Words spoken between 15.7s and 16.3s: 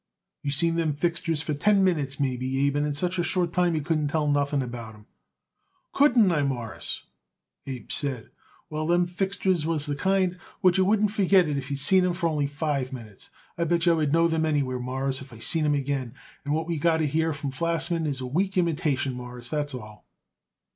again,